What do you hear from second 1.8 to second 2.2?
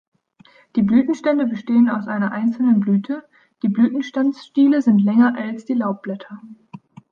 aus